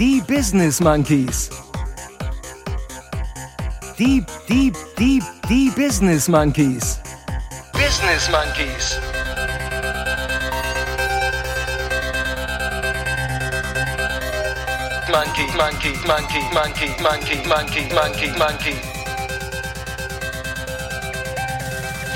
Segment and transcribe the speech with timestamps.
[0.00, 1.50] die Business Monkeys.
[3.98, 6.98] Die, die, die, die Business Monkeys.
[7.74, 8.98] Business Monkeys.
[15.12, 18.76] Monkey, monkey, monkey, monkey, monkey, monkey, monkey, monkey.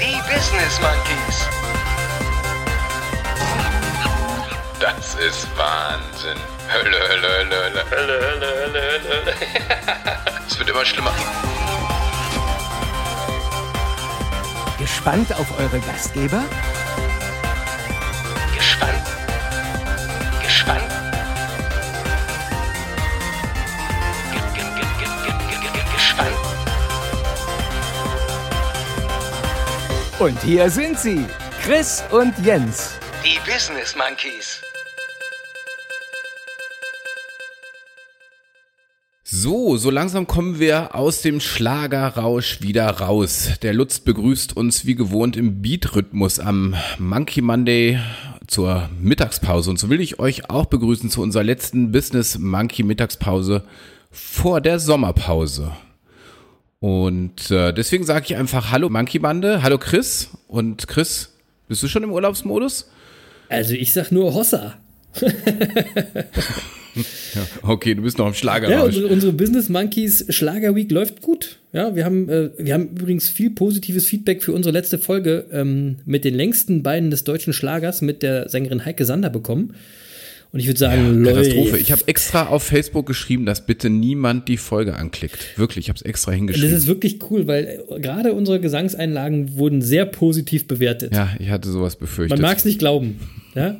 [0.00, 1.48] Die Business Monkeys.
[4.80, 6.53] Das ist Wahnsinn.
[6.72, 9.34] Hölle, Hölle, Hölle, Hölle, Hölle, Hölle, Hölle, Hölle.
[10.46, 11.12] Es wird immer schlimmer.
[14.78, 16.44] Gespannt auf eure Gastgeber?
[18.54, 19.06] Gespannt.
[20.42, 20.92] Gespannt.
[25.94, 26.36] Gespannt.
[30.18, 31.26] Und hier sind sie,
[31.62, 32.98] Chris und Jens.
[33.24, 34.63] Die Business Monkeys.
[39.36, 43.50] So, so langsam kommen wir aus dem Schlagerrausch wieder raus.
[43.62, 47.98] Der Lutz begrüßt uns wie gewohnt im Beat-Rhythmus am Monkey Monday
[48.46, 49.70] zur Mittagspause.
[49.70, 53.64] Und so will ich euch auch begrüßen zu unserer letzten Business Monkey Mittagspause
[54.12, 55.72] vor der Sommerpause.
[56.78, 60.28] Und äh, deswegen sage ich einfach Hallo Monkey Bande, hallo Chris.
[60.46, 61.34] Und Chris,
[61.66, 62.88] bist du schon im Urlaubsmodus?
[63.48, 64.74] Also ich sag nur Hossa.
[67.62, 68.86] Okay, du bist noch im Ja, Schlagerrausch.
[68.94, 71.58] unsere, unsere Business Monkeys Schlager Week läuft gut.
[71.72, 75.96] Ja, wir haben, äh, wir haben übrigens viel positives Feedback für unsere letzte Folge ähm,
[76.04, 79.74] mit den längsten Beinen des deutschen Schlagers mit der Sängerin Heike Sander bekommen.
[80.52, 81.70] Und ich würde sagen, Katastrophe.
[81.72, 85.58] Leute, Ich habe extra auf Facebook geschrieben, dass bitte niemand die Folge anklickt.
[85.58, 86.76] Wirklich, ich habe es extra das hingeschrieben.
[86.76, 91.12] ist wirklich cool, weil äh, gerade unsere Gesangseinlagen wurden sehr positiv bewertet.
[91.12, 92.38] ja, ich hatte sowas befürchtet.
[92.38, 93.18] Man mag es nicht glauben.
[93.56, 93.76] Ja?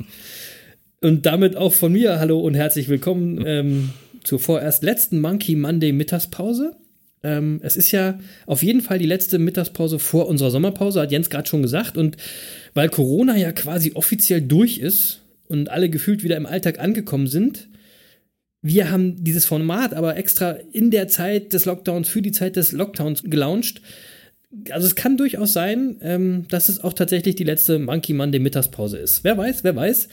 [1.05, 3.91] Und damit auch von mir hallo und herzlich willkommen ähm,
[4.23, 6.75] zur vorerst letzten Monkey Monday Mittagspause.
[7.23, 11.29] Ähm, es ist ja auf jeden Fall die letzte Mittagspause vor unserer Sommerpause, hat Jens
[11.29, 11.99] gerade schon gesagt.
[11.99, 12.17] Und
[12.73, 17.69] weil Corona ja quasi offiziell durch ist und alle gefühlt wieder im Alltag angekommen sind,
[18.63, 22.73] wir haben dieses Format aber extra in der Zeit des Lockdowns, für die Zeit des
[22.73, 23.83] Lockdowns gelauncht.
[24.71, 28.99] Also es kann durchaus sein, ähm, dass es auch tatsächlich die letzte Monkey Monday Mittagspause
[28.99, 29.25] ist.
[29.25, 30.09] Wer weiß, wer weiß.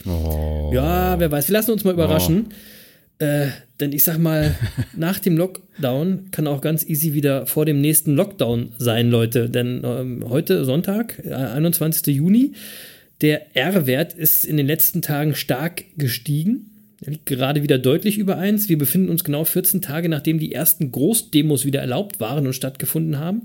[0.72, 1.48] Ja, wer weiß.
[1.48, 2.48] Wir lassen uns mal überraschen.
[3.18, 3.48] Äh,
[3.78, 4.54] denn ich sag mal,
[4.96, 9.48] nach dem Lockdown kann auch ganz easy wieder vor dem nächsten Lockdown sein, Leute.
[9.48, 12.14] Denn ähm, heute Sonntag, äh, 21.
[12.14, 12.52] Juni,
[13.20, 16.70] der R-Wert ist in den letzten Tagen stark gestiegen.
[17.04, 18.68] Er liegt gerade wieder deutlich über 1.
[18.68, 23.18] Wir befinden uns genau 14 Tage, nachdem die ersten Großdemos wieder erlaubt waren und stattgefunden
[23.18, 23.42] haben.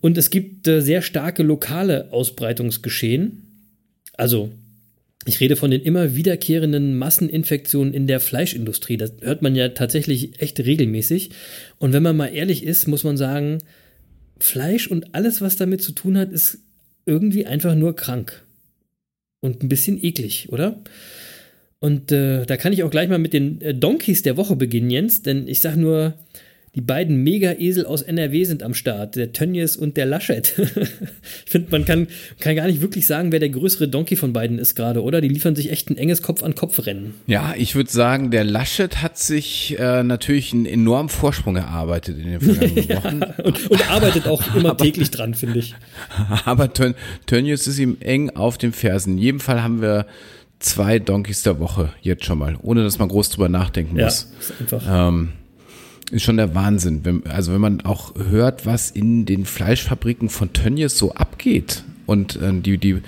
[0.00, 3.42] Und es gibt äh, sehr starke lokale Ausbreitungsgeschehen.
[4.16, 4.50] Also,
[5.24, 8.96] ich rede von den immer wiederkehrenden Masseninfektionen in der Fleischindustrie.
[8.96, 11.30] Das hört man ja tatsächlich echt regelmäßig.
[11.78, 13.58] Und wenn man mal ehrlich ist, muss man sagen,
[14.38, 16.58] Fleisch und alles, was damit zu tun hat, ist
[17.04, 18.44] irgendwie einfach nur krank.
[19.40, 20.80] Und ein bisschen eklig, oder?
[21.80, 24.90] Und äh, da kann ich auch gleich mal mit den äh, Donkeys der Woche beginnen,
[24.90, 26.14] Jens, denn ich sag nur,
[26.74, 30.54] die beiden Mega-Esel aus NRW sind am Start, der Tönnies und der Laschet.
[31.44, 32.06] ich finde, man kann,
[32.40, 35.20] kann gar nicht wirklich sagen, wer der größere Donkey von beiden ist gerade, oder?
[35.20, 37.14] Die liefern sich echt ein enges Kopf-an-Kopf-Rennen.
[37.26, 42.30] Ja, ich würde sagen, der Laschet hat sich äh, natürlich einen enormen Vorsprung erarbeitet in
[42.30, 43.20] den vergangenen Wochen.
[43.42, 45.74] Und, und arbeitet auch immer täglich dran, finde ich.
[46.44, 46.94] Aber Tön
[47.26, 49.14] Tönnies ist ihm eng auf den Fersen.
[49.14, 50.06] In jedem Fall haben wir
[50.58, 54.30] zwei Donkeys der Woche jetzt schon mal, ohne dass man groß drüber nachdenken Ja, muss.
[54.40, 54.82] ist einfach.
[55.08, 55.30] Ähm,
[56.10, 57.00] ist schon der Wahnsinn.
[57.04, 62.36] Wenn, also wenn man auch hört, was in den Fleischfabriken von Tönnies so abgeht und
[62.36, 63.02] äh, die, die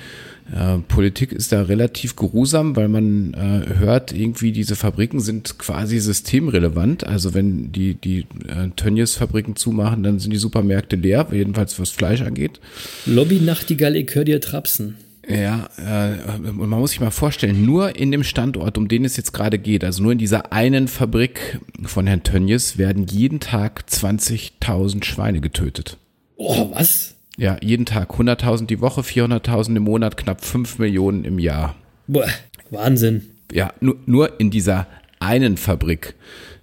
[0.53, 5.99] äh, Politik ist da relativ geruhsam, weil man äh, hört, irgendwie diese Fabriken sind quasi
[5.99, 7.07] systemrelevant.
[7.07, 12.23] Also wenn die, die äh, Tönnies-Fabriken zumachen, dann sind die Supermärkte leer, jedenfalls was Fleisch
[12.23, 12.61] angeht.
[13.07, 14.97] Lobby Nachtigall, ich hör dir trapsen.
[15.31, 19.17] Ja, äh, und man muss sich mal vorstellen, nur in dem Standort, um den es
[19.17, 23.85] jetzt gerade geht, also nur in dieser einen Fabrik von Herrn Tönnies, werden jeden Tag
[23.89, 25.99] 20.000 Schweine getötet.
[26.37, 27.15] Oh, was?
[27.37, 31.77] Ja, jeden Tag 100.000 die Woche, 400.000 im Monat, knapp 5 Millionen im Jahr.
[32.07, 32.29] Boah,
[32.71, 33.31] Wahnsinn.
[33.53, 34.87] Ja, nur, nur in dieser
[35.21, 36.15] einen Fabrik.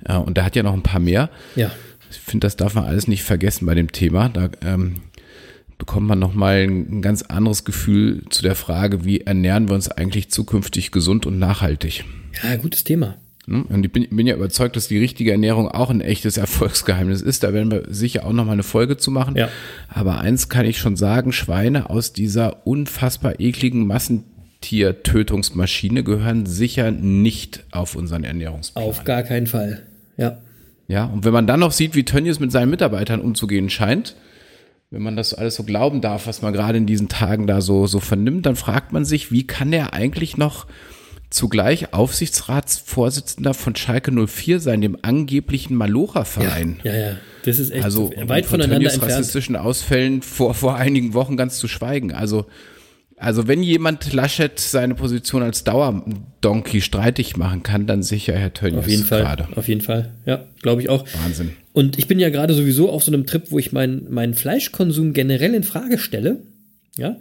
[0.08, 1.30] Ja, und da hat ja noch ein paar mehr.
[1.56, 1.72] Ja.
[2.12, 4.30] Ich finde, das darf man alles nicht vergessen bei dem Thema.
[4.30, 5.02] Da ähm,
[5.78, 10.30] bekommt man nochmal ein ganz anderes Gefühl zu der Frage, wie ernähren wir uns eigentlich
[10.30, 12.06] zukünftig gesund und nachhaltig.
[12.44, 13.16] Ja, gutes Thema.
[13.46, 13.64] Ne?
[13.70, 17.44] Und ich bin, bin ja überzeugt, dass die richtige Ernährung auch ein echtes Erfolgsgeheimnis ist.
[17.44, 19.36] Da werden wir sicher auch nochmal eine Folge zu machen.
[19.36, 19.50] Ja.
[19.90, 23.92] Aber eins kann ich schon sagen, Schweine aus dieser unfassbar ekligen
[24.62, 28.84] Tiertötungsmaschine gehören sicher nicht auf unseren Ernährungsplan.
[28.84, 29.84] Auf gar keinen Fall,
[30.18, 30.40] ja.
[30.88, 34.16] Ja, und wenn man dann noch sieht, wie Tönnies mit seinen Mitarbeitern umzugehen scheint,
[34.90, 37.88] wenn man das alles so glauben darf, was man gerade in diesen Tagen da so,
[37.88, 40.66] so vernimmt, dann fragt man sich, wie kann der eigentlich noch
[41.30, 46.80] zugleich Aufsichtsratsvorsitzender von Schalke 04 sein, dem angeblichen Malocha-Verein.
[46.84, 49.12] Ja, ja, ja, das ist echt also, weit von voneinander entfernt.
[49.12, 52.14] rassistischen Ausfällen vor, vor einigen Wochen ganz zu schweigen.
[52.14, 52.46] Also
[53.18, 58.80] also wenn jemand Laschet seine Position als Dauerdonkey streitig machen kann, dann sicher Herr Tönnies
[58.80, 59.48] Auf jeden Fall, gerade.
[59.56, 60.14] auf jeden Fall.
[60.26, 61.04] Ja, glaube ich auch.
[61.24, 61.52] Wahnsinn.
[61.74, 65.14] Und ich bin ja gerade sowieso auf so einem Trip, wo ich meinen mein Fleischkonsum
[65.14, 66.42] generell in Frage stelle.
[66.96, 67.18] Ja,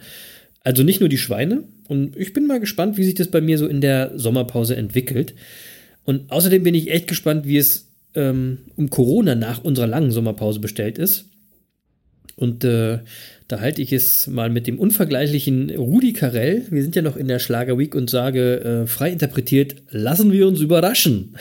[0.62, 1.64] also nicht nur die Schweine.
[1.88, 5.34] Und ich bin mal gespannt, wie sich das bei mir so in der Sommerpause entwickelt.
[6.04, 10.60] Und außerdem bin ich echt gespannt, wie es ähm, um Corona nach unserer langen Sommerpause
[10.60, 11.30] bestellt ist.
[12.38, 12.98] Und äh,
[13.48, 16.66] da halte ich es mal mit dem unvergleichlichen Rudi Carell.
[16.68, 20.46] Wir sind ja noch in der Schlager Week und sage äh, frei interpretiert, lassen wir
[20.46, 21.36] uns überraschen.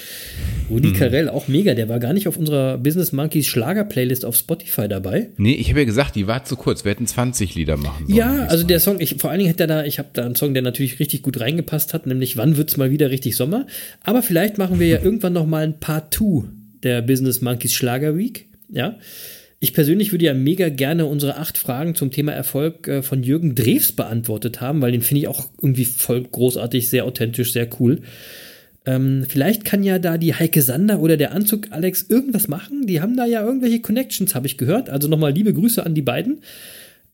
[0.70, 0.94] Rudi mhm.
[0.94, 5.28] Carell, auch mega, der war gar nicht auf unserer Business Monkeys Schlager-Playlist auf Spotify dabei.
[5.36, 6.84] Nee, ich habe ja gesagt, die war zu kurz.
[6.84, 8.16] Wir hätten 20 Lieder machen sollen.
[8.16, 10.36] Ja, also der Song, ich, vor allen Dingen hätte er da, ich habe da einen
[10.36, 13.66] Song, der natürlich richtig gut reingepasst hat, nämlich Wann wird's mal wieder richtig Sommer?
[14.04, 16.44] Aber vielleicht machen wir ja irgendwann noch mal ein Part 2
[16.82, 18.46] der Business Monkeys Schlager Week.
[18.70, 18.96] Ja.
[19.62, 23.54] Ich persönlich würde ja mega gerne unsere acht Fragen zum Thema Erfolg äh, von Jürgen
[23.54, 28.00] Drews beantwortet haben, weil den finde ich auch irgendwie voll großartig, sehr authentisch, sehr cool.
[28.86, 32.86] Ähm, vielleicht kann ja da die Heike Sander oder der Anzug Alex irgendwas machen.
[32.86, 34.88] Die haben da ja irgendwelche Connections, habe ich gehört.
[34.88, 36.40] Also nochmal liebe Grüße an die beiden.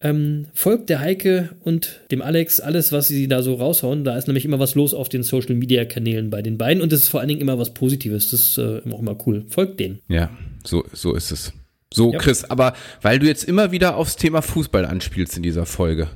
[0.01, 4.05] Ähm, folgt der Heike und dem Alex alles, was sie da so raushauen.
[4.05, 6.93] Da ist nämlich immer was los auf den Social Media Kanälen bei den beiden und
[6.93, 8.31] es ist vor allen Dingen immer was Positives.
[8.31, 9.45] Das ist äh, auch immer cool.
[9.49, 9.99] Folgt denen.
[10.07, 10.31] Ja,
[10.65, 11.53] so, so ist es.
[11.93, 12.19] So, ja.
[12.19, 16.09] Chris, aber weil du jetzt immer wieder aufs Thema Fußball anspielst in dieser Folge.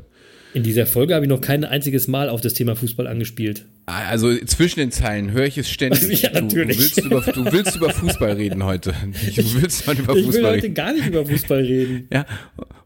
[0.52, 3.66] In dieser Folge habe ich noch kein einziges Mal auf das Thema Fußball angespielt.
[3.86, 6.22] Also zwischen den Zeilen höre ich es ständig.
[6.22, 6.76] ja, natürlich.
[6.76, 8.92] Du, willst über, du willst über Fußball reden heute.
[9.36, 10.28] Du willst mal über Fußball reden.
[10.28, 10.74] Ich will heute reden.
[10.74, 12.08] gar nicht über Fußball reden.
[12.12, 12.26] Ja,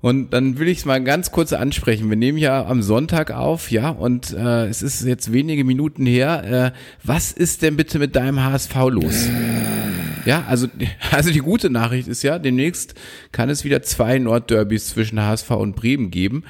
[0.03, 2.11] und dann will ich es mal ganz kurz ansprechen.
[2.11, 6.73] Wir nehmen ja am Sonntag auf, ja, und äh, es ist jetzt wenige Minuten her.
[6.75, 9.29] Äh, was ist denn bitte mit deinem HSV los?
[10.25, 10.69] Ja, also,
[11.11, 12.94] also die gute Nachricht ist ja, demnächst
[13.32, 16.44] kann es wieder zwei Nordderbys zwischen HSV und Bremen geben.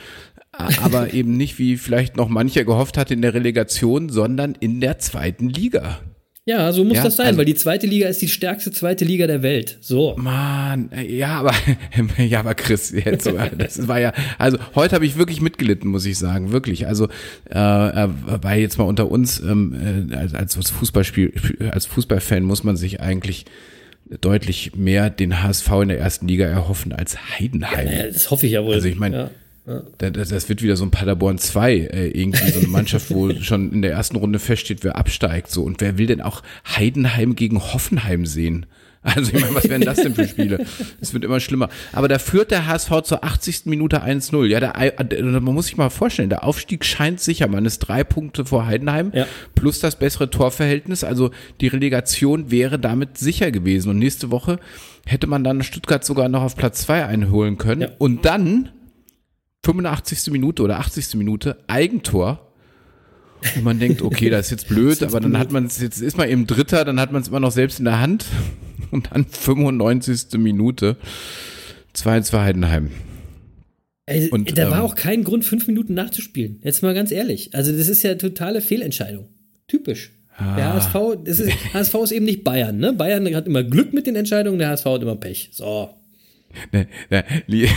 [0.83, 4.99] Aber eben nicht, wie vielleicht noch mancher gehofft hat in der Relegation, sondern in der
[4.99, 6.01] zweiten Liga.
[6.47, 9.07] Ja, so muss ja, das sein, also, weil die zweite Liga ist die stärkste zweite
[9.07, 9.79] Liga der Welt.
[9.81, 10.15] So.
[10.19, 11.55] Mann, ja, aber
[12.19, 13.27] ja, aber Chris, jetzt,
[13.57, 16.87] das war ja, also heute habe ich wirklich mitgelitten, muss ich sagen, wirklich.
[16.87, 17.09] Also
[17.49, 21.33] äh, weil jetzt mal unter uns ähm, äh, als, als Fußballspiel,
[21.71, 23.47] als Fußballfan muss man sich eigentlich
[24.21, 27.89] deutlich mehr den HSV in der ersten Liga erhoffen als Heidenheim.
[27.89, 28.75] Ja, das hoffe ich ja wohl.
[28.75, 29.17] Also ich meine.
[29.17, 29.31] Ja.
[29.99, 33.73] Das, das, wird wieder so ein Paderborn 2, äh, irgendwie so eine Mannschaft, wo schon
[33.73, 35.51] in der ersten Runde feststeht, wer absteigt.
[35.51, 35.63] So.
[35.63, 36.43] Und wer will denn auch
[36.77, 38.67] Heidenheim gegen Hoffenheim sehen?
[39.05, 40.65] Also ich meine, was wären das denn für Spiele?
[41.01, 41.69] Es wird immer schlimmer.
[41.93, 43.67] Aber da führt der HSV zur 80.
[43.67, 44.47] Minute 1-0.
[44.47, 47.47] Ja, der, man muss sich mal vorstellen, der Aufstieg scheint sicher.
[47.47, 49.27] Man ist drei Punkte vor Heidenheim ja.
[49.55, 51.05] plus das bessere Torverhältnis.
[51.05, 53.91] Also die Relegation wäre damit sicher gewesen.
[53.91, 54.59] Und nächste Woche
[55.05, 57.83] hätte man dann Stuttgart sogar noch auf Platz zwei einholen können.
[57.83, 57.89] Ja.
[57.99, 58.71] Und dann
[59.65, 60.31] 85.
[60.33, 61.15] Minute oder 80.
[61.15, 62.53] Minute Eigentor.
[63.57, 66.17] Und man denkt, okay, das ist jetzt blöd, aber dann hat man es, jetzt ist
[66.17, 68.25] man eben Dritter, dann hat man es immer noch selbst in der Hand.
[68.91, 70.39] Und dann 95.
[70.39, 70.97] Minute
[71.95, 72.91] 2-2 Heidenheim.
[74.07, 76.61] Also, und, da war ähm, auch kein Grund, fünf Minuten nachzuspielen.
[76.63, 77.55] Jetzt mal ganz ehrlich.
[77.55, 79.29] Also, das ist ja totale Fehlentscheidung.
[79.67, 80.13] Typisch.
[80.37, 80.57] Ah.
[80.57, 82.93] Der HSV, das ist, HSV ist eben nicht Bayern, ne?
[82.93, 85.51] Bayern hat immer Glück mit den Entscheidungen, der HSV hat immer Pech.
[85.53, 85.91] So.
[86.73, 87.25] Ne, ne,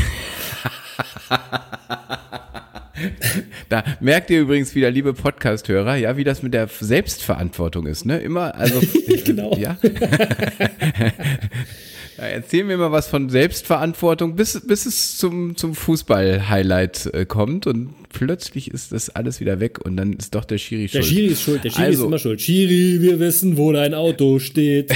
[3.69, 8.19] da merkt ihr übrigens wieder, liebe Podcast-Hörer, ja, wie das mit der Selbstverantwortung ist, ne?
[8.19, 8.79] Immer, also,
[9.25, 9.55] genau.
[9.55, 9.77] ja.
[12.17, 17.67] Ja, erzähl mir mal was von Selbstverantwortung, bis, bis es zum, zum Fußball-Highlight äh, kommt
[17.67, 21.03] und plötzlich ist das alles wieder weg und dann ist doch der Schiri schuld.
[21.03, 22.41] Der Schiri ist schuld, der Schiri also, ist immer schuld.
[22.41, 24.91] Schiri, wir wissen, wo dein Auto steht.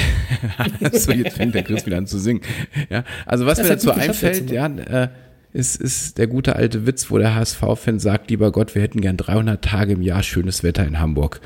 [0.93, 2.41] so, jetzt fängt der Chris wieder an zu singen.
[2.89, 5.09] Ja, also was das mir dazu einfällt, ja, äh,
[5.53, 9.17] ist, ist der gute alte Witz, wo der HSV-Fan sagt, lieber Gott, wir hätten gern
[9.17, 11.41] 300 Tage im Jahr schönes Wetter in Hamburg.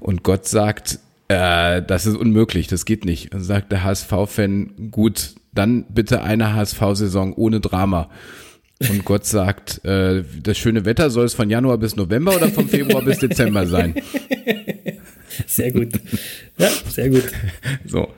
[0.00, 0.98] Und Gott sagt,
[1.28, 3.34] äh, das ist unmöglich, das geht nicht.
[3.34, 8.10] Und sagt der HSV-Fan, gut, dann bitte eine HSV-Saison ohne Drama.
[8.80, 12.68] Und Gott sagt, äh, das schöne Wetter soll es von Januar bis November oder vom
[12.68, 13.94] Februar bis Dezember sein.
[15.46, 15.88] Sehr gut.
[16.56, 17.24] Ja, sehr gut.
[17.86, 18.08] So,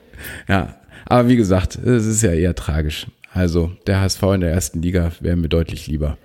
[0.47, 0.75] ja.
[1.05, 3.07] Aber wie gesagt, es ist ja eher tragisch.
[3.33, 6.17] Also der HSV in der ersten Liga wäre mir deutlich lieber.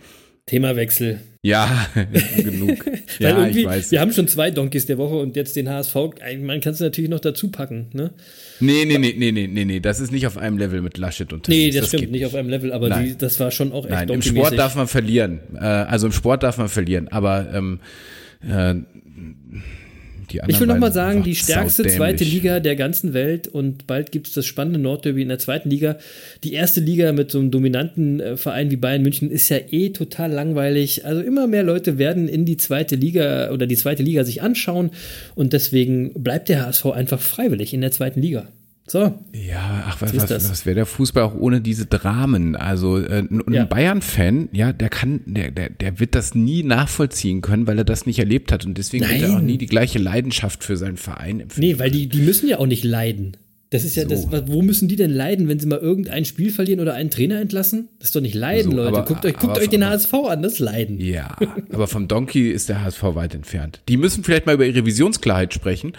[0.46, 1.20] Themawechsel.
[1.42, 1.86] Ja,
[2.36, 2.84] genug.
[3.18, 3.90] ja, ich weiß.
[3.90, 5.94] Wir haben schon zwei Donkeys der Woche und jetzt den HSV.
[6.40, 8.12] Man kann es natürlich noch dazu packen, ne?
[8.60, 9.80] Nee, nee, nee, nee, nee, nee, nee.
[9.80, 12.34] Das ist nicht auf einem Level mit Laschet und Nee, das, das stimmt, nicht auf
[12.34, 15.40] einem Level, aber die, das war schon auch echt Nein, im Sport darf man verlieren.
[15.54, 17.80] Äh, also im Sport darf man verlieren, aber ähm,
[18.48, 18.74] äh,
[20.32, 24.34] ich will nochmal sagen, die stärkste zweite Liga der ganzen Welt und bald gibt es
[24.34, 25.98] das spannende Nordderby in der zweiten Liga.
[26.44, 29.90] Die erste Liga mit so einem dominanten äh, Verein wie Bayern München ist ja eh
[29.90, 31.04] total langweilig.
[31.04, 34.90] Also immer mehr Leute werden in die zweite Liga oder die zweite Liga sich anschauen
[35.34, 38.48] und deswegen bleibt der HSV einfach freiwillig in der zweiten Liga.
[38.88, 39.18] So.
[39.32, 42.54] Ja, ach, was, was, was wäre der Fußball auch ohne diese Dramen?
[42.54, 43.64] Also äh, ein, ja.
[43.64, 48.06] Bayern-Fan, ja, der kann, der, der, der wird das nie nachvollziehen können, weil er das
[48.06, 49.20] nicht erlebt hat und deswegen Nein.
[49.20, 51.68] wird er auch nie die gleiche Leidenschaft für seinen Verein empfinden.
[51.68, 53.36] Nee, weil die, die müssen ja auch nicht leiden.
[53.76, 54.28] Das ist ja so.
[54.28, 57.40] das, wo müssen die denn leiden, wenn sie mal irgendein Spiel verlieren oder einen Trainer
[57.40, 57.88] entlassen?
[57.98, 58.88] Das ist doch nicht Leiden, so, Leute.
[58.88, 61.00] Aber, guckt euch, guckt euch den HSV an, das ist Leiden.
[61.00, 61.36] Ja,
[61.72, 63.80] aber vom Donkey ist der HSV weit entfernt.
[63.88, 65.92] Die müssen vielleicht mal über ihre Visionsklarheit sprechen.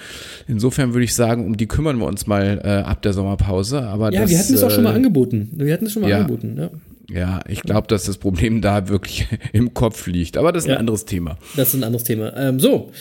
[0.47, 3.83] Insofern würde ich sagen, um die kümmern wir uns mal äh, ab der Sommerpause.
[3.83, 5.49] Aber ja, das, wir hatten es auch schon mal äh, angeboten.
[5.53, 6.17] Wir hatten es schon mal ja.
[6.17, 6.69] angeboten, ja.
[7.09, 10.37] Ja, ich glaube, dass das Problem da wirklich im Kopf liegt.
[10.37, 11.37] Aber das ist ein anderes Thema.
[11.55, 12.35] Das ist ein anderes Thema.
[12.35, 12.91] Ähm, so,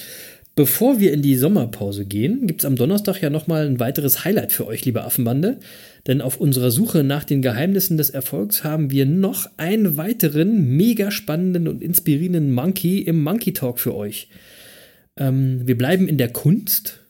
[0.58, 4.52] Bevor wir in die Sommerpause gehen, gibt es am Donnerstag ja nochmal ein weiteres Highlight
[4.52, 5.58] für euch, liebe Affenbande.
[6.06, 11.10] Denn auf unserer Suche nach den Geheimnissen des Erfolgs haben wir noch einen weiteren mega
[11.10, 14.30] spannenden und inspirierenden Monkey im Monkey Talk für euch.
[15.18, 17.00] Ähm, wir bleiben in der Kunst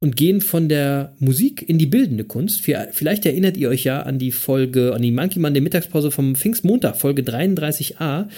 [0.00, 2.62] und gehen von der Musik in die bildende Kunst.
[2.62, 6.96] Vielleicht erinnert ihr euch ja an die Folge, an die Monkey der Mittagspause vom Pfingstmontag,
[6.96, 8.28] Folge 33a.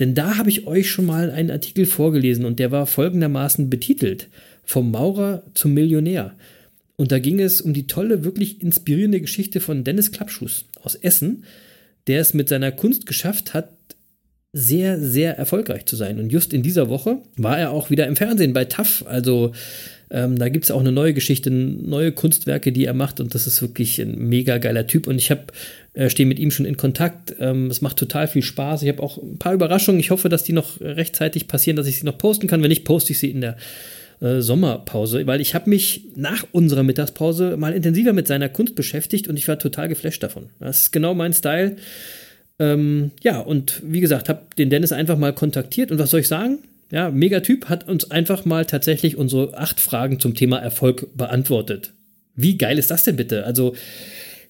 [0.00, 4.28] Denn da habe ich euch schon mal einen Artikel vorgelesen und der war folgendermaßen betitelt:
[4.64, 6.34] Vom Maurer zum Millionär.
[6.96, 11.44] Und da ging es um die tolle, wirklich inspirierende Geschichte von Dennis Klappschuss aus Essen,
[12.06, 13.70] der es mit seiner Kunst geschafft hat,
[14.52, 16.18] sehr, sehr erfolgreich zu sein.
[16.18, 19.04] Und just in dieser Woche war er auch wieder im Fernsehen bei TAF.
[19.06, 19.52] Also
[20.10, 23.20] ähm, da gibt es auch eine neue Geschichte, neue Kunstwerke, die er macht.
[23.20, 25.06] Und das ist wirklich ein mega geiler Typ.
[25.06, 25.44] Und ich habe
[25.94, 27.34] äh, stehe mit ihm schon in Kontakt.
[27.38, 28.82] Ähm, es macht total viel Spaß.
[28.82, 30.00] Ich habe auch ein paar Überraschungen.
[30.00, 32.62] Ich hoffe, dass die noch rechtzeitig passieren, dass ich sie noch posten kann.
[32.62, 33.56] Wenn nicht, poste ich sie in der
[34.20, 39.28] äh, Sommerpause, weil ich habe mich nach unserer Mittagspause mal intensiver mit seiner Kunst beschäftigt
[39.28, 40.50] und ich war total geflasht davon.
[40.58, 41.76] Das ist genau mein Style.
[42.58, 46.28] Ähm, ja, und wie gesagt, habe den Dennis einfach mal kontaktiert und was soll ich
[46.28, 46.58] sagen?
[46.90, 51.92] Ja, Megatyp hat uns einfach mal tatsächlich unsere acht Fragen zum Thema Erfolg beantwortet.
[52.34, 53.44] Wie geil ist das denn bitte?
[53.44, 53.74] Also,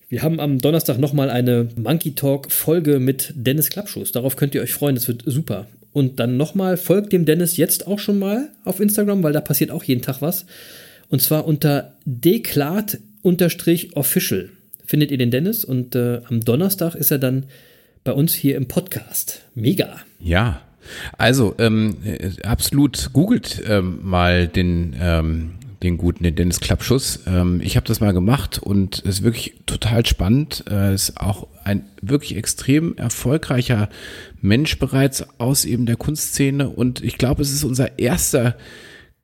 [0.08, 4.12] wir haben am Donnerstag nochmal eine Monkey Talk Folge mit Dennis Klappschuss.
[4.12, 5.66] Darauf könnt ihr euch freuen, das wird super.
[5.92, 9.70] Und dann nochmal, folgt dem Dennis jetzt auch schon mal auf Instagram, weil da passiert
[9.70, 10.46] auch jeden Tag was.
[11.08, 14.50] Und zwar unter deklat-official
[14.84, 17.46] findet ihr den Dennis und äh, am Donnerstag ist er dann
[18.02, 19.42] bei uns hier im Podcast.
[19.54, 20.00] Mega.
[20.20, 20.62] Ja,
[21.18, 27.20] also ähm, äh, absolut googelt ähm, mal den ähm, den guten, den Dennis Klappschuss.
[27.26, 30.64] Ähm, ich habe das mal gemacht und es ist wirklich total spannend.
[30.70, 33.88] Äh, ist auch ein wirklich extrem erfolgreicher
[34.40, 38.56] Mensch bereits aus eben der Kunstszene und ich glaube, es ist unser erster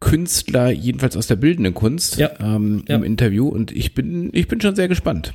[0.01, 2.31] Künstler, jedenfalls aus der bildenden Kunst, ja.
[2.39, 2.97] Ähm, ja.
[2.97, 5.33] im Interview und ich bin, ich bin schon sehr gespannt.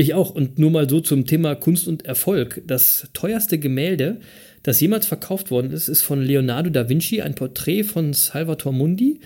[0.00, 0.30] Ich auch.
[0.30, 2.62] Und nur mal so zum Thema Kunst und Erfolg.
[2.66, 4.20] Das teuerste Gemälde,
[4.62, 9.20] das jemals verkauft worden ist, ist von Leonardo da Vinci, ein Porträt von Salvator Mundi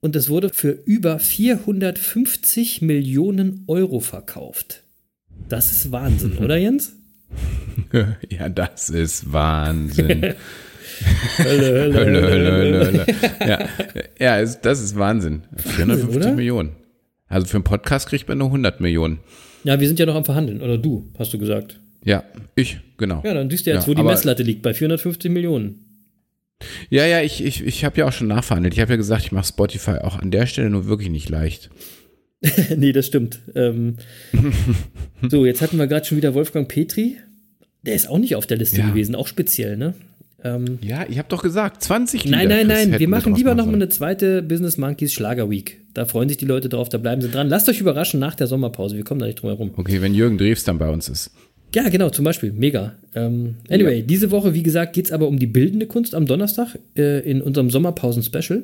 [0.00, 4.82] und es wurde für über 450 Millionen Euro verkauft.
[5.48, 6.96] Das ist Wahnsinn, oder Jens?
[8.28, 10.22] ja, das ist Wahnsinn.
[11.38, 13.06] Hölle, Hölle, Hölle, Hölle, Hölle.
[13.46, 13.68] Ja,
[14.18, 15.42] ja das ist Wahnsinn.
[15.58, 16.32] 450 oder?
[16.34, 16.72] Millionen.
[17.28, 19.20] Also für einen Podcast kriegt man nur 100 Millionen.
[19.64, 20.60] Ja, wir sind ja noch am Verhandeln.
[20.60, 21.78] Oder du, hast du gesagt.
[22.04, 22.24] Ja,
[22.54, 23.22] ich, genau.
[23.24, 25.84] Ja, dann siehst du jetzt, ja, wo die Messlatte liegt, bei 450 Millionen.
[26.90, 28.74] Ja, ja, ich, ich, ich habe ja auch schon nachverhandelt.
[28.74, 31.70] Ich habe ja gesagt, ich mache Spotify auch an der Stelle nur wirklich nicht leicht.
[32.76, 33.40] nee, das stimmt.
[33.54, 33.96] Ähm,
[35.28, 37.16] so, jetzt hatten wir gerade schon wieder Wolfgang Petri.
[37.82, 38.88] Der ist auch nicht auf der Liste ja.
[38.88, 39.94] gewesen, auch speziell, ne?
[40.44, 42.36] Ähm, ja, ich habe doch gesagt, 20 Lieder.
[42.36, 45.80] Nein, nein, nein, wir machen lieber nochmal eine zweite Business Monkeys Schlager Week.
[45.98, 47.48] Da freuen sich die Leute drauf, da bleiben sie dran.
[47.48, 49.72] Lasst euch überraschen nach der Sommerpause, wir kommen da nicht drum herum.
[49.76, 51.32] Okay, wenn Jürgen Drews dann bei uns ist.
[51.74, 52.52] Ja, genau, zum Beispiel.
[52.52, 52.94] Mega.
[53.16, 54.02] Ähm, anyway, ja.
[54.06, 57.42] diese Woche, wie gesagt, geht es aber um die bildende Kunst am Donnerstag äh, in
[57.42, 58.62] unserem Sommerpausen-Special.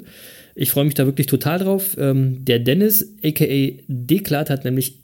[0.54, 1.96] Ich freue mich da wirklich total drauf.
[1.98, 5.00] Ähm, der Dennis, aka Deklat, hat nämlich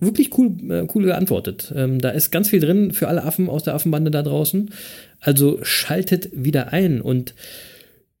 [0.00, 1.70] wirklich cool, äh, cool geantwortet.
[1.76, 4.70] Ähm, da ist ganz viel drin für alle Affen aus der Affenbande da draußen.
[5.20, 7.34] Also schaltet wieder ein und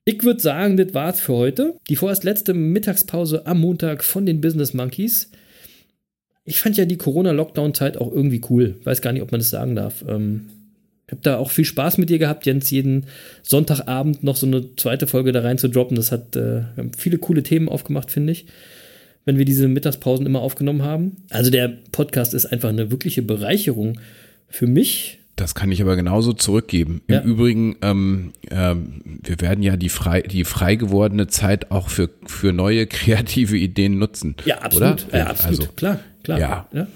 [0.04, 1.74] ich würde sagen, das war's für heute.
[1.88, 5.30] Die vorerst letzte Mittagspause am Montag von den Business Monkeys
[6.44, 8.76] ich fand ja die Corona-Lockdown-Zeit auch irgendwie cool.
[8.84, 10.04] Weiß gar nicht, ob man das sagen darf.
[10.06, 10.42] Ähm,
[11.06, 13.06] Ich habe da auch viel Spaß mit dir gehabt, Jens, jeden
[13.42, 15.96] Sonntagabend noch so eine zweite Folge da rein zu droppen.
[15.96, 16.62] Das hat äh,
[16.96, 18.46] viele coole Themen aufgemacht, finde ich,
[19.24, 21.16] wenn wir diese Mittagspausen immer aufgenommen haben.
[21.30, 24.00] Also der Podcast ist einfach eine wirkliche Bereicherung
[24.48, 25.18] für mich.
[25.36, 27.02] Das kann ich aber genauso zurückgeben.
[27.08, 27.22] Im ja.
[27.22, 28.74] Übrigen, ähm, äh,
[29.22, 33.98] wir werden ja die frei, die frei gewordene Zeit auch für, für neue kreative Ideen
[33.98, 34.36] nutzen.
[34.44, 35.06] Ja, absolut.
[35.08, 35.18] Oder?
[35.18, 35.60] Ja, absolut.
[35.60, 36.38] Also, klar, klar.
[36.38, 36.68] Ja.
[36.72, 36.86] ja.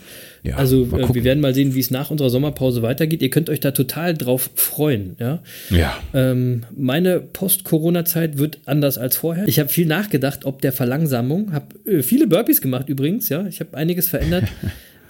[0.45, 3.23] Ja, also äh, wir werden mal sehen, wie es nach unserer Sommerpause weitergeht.
[3.23, 5.17] Ihr könnt euch da total drauf freuen.
[5.19, 5.43] Ja.
[5.71, 5.99] ja.
[6.15, 9.47] Ähm, meine Post-Corona-Zeit wird anders als vorher.
[9.49, 11.53] Ich habe viel nachgedacht, ob der Verlangsamung.
[11.53, 13.29] Habe äh, viele Burpees gemacht übrigens.
[13.29, 14.45] Ja, ich habe einiges verändert.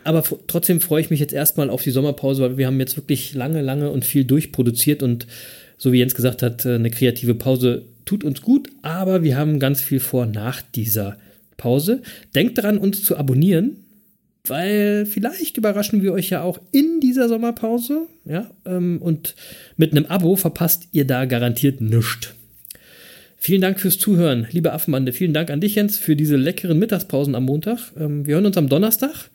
[0.09, 3.35] Aber trotzdem freue ich mich jetzt erstmal auf die Sommerpause, weil wir haben jetzt wirklich
[3.35, 5.27] lange, lange und viel durchproduziert und
[5.77, 9.59] so wie Jens gesagt hat, äh, eine kreative Pause tut uns gut, aber wir haben
[9.61, 11.19] ganz viel vor nach dieser
[11.59, 12.00] Pause.
[12.35, 13.85] Denkt daran, uns zu abonnieren
[14.47, 18.07] weil vielleicht überraschen wir euch ja auch in dieser Sommerpause.
[18.25, 19.35] Ja, ähm, und
[19.77, 22.35] mit einem Abo verpasst ihr da garantiert nichts.
[23.37, 25.12] Vielen Dank fürs Zuhören, liebe Affenbande.
[25.12, 27.93] Vielen Dank an dich, Jens, für diese leckeren Mittagspausen am Montag.
[27.99, 29.31] Ähm, wir hören uns am Donnerstag.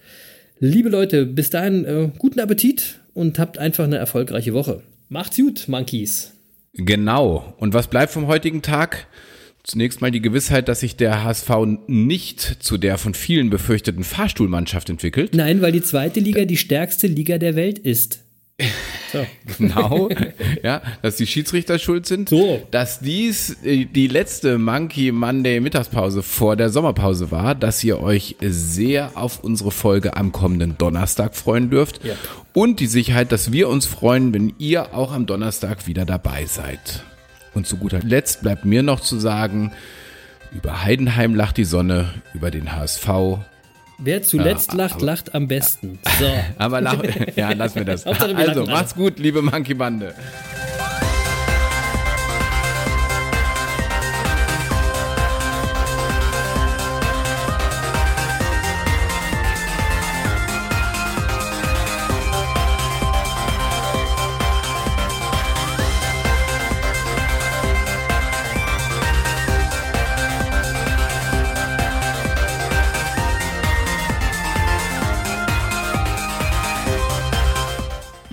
[0.66, 4.82] Liebe Leute, bis dahin äh, guten Appetit und habt einfach eine erfolgreiche Woche.
[5.10, 6.32] Macht's gut, Monkeys.
[6.72, 7.54] Genau.
[7.58, 9.08] Und was bleibt vom heutigen Tag?
[9.64, 11.50] Zunächst mal die Gewissheit, dass sich der HSV
[11.88, 15.36] nicht zu der von vielen befürchteten Fahrstuhlmannschaft entwickelt.
[15.36, 18.23] Nein, weil die zweite Liga die stärkste Liga der Welt ist.
[19.12, 19.26] So.
[19.58, 20.10] genau,
[20.64, 22.62] ja, dass die Schiedsrichter schuld sind, so.
[22.72, 28.36] dass dies äh, die letzte Monkey Monday Mittagspause vor der Sommerpause war, dass ihr euch
[28.42, 32.14] sehr auf unsere Folge am kommenden Donnerstag freuen dürft ja.
[32.54, 37.04] und die Sicherheit, dass wir uns freuen, wenn ihr auch am Donnerstag wieder dabei seid.
[37.54, 39.74] Und zu guter Letzt bleibt mir noch zu sagen,
[40.52, 43.10] über Heidenheim lacht die Sonne, über den HSV.
[43.98, 46.00] Wer zuletzt ja, lacht, aber, lacht am besten.
[46.20, 46.30] So.
[46.58, 46.98] aber lach,
[47.36, 48.06] ja, lass mir das.
[48.06, 50.14] also, macht's gut, liebe Monkey Bande.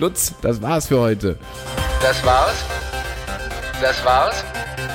[0.01, 1.37] Lutz, das war's für heute.
[2.01, 2.55] Das war's?
[3.79, 4.43] Das war's?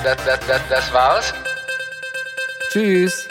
[0.03, 1.33] Das, das, das, das war's?
[2.69, 3.26] Tschüss.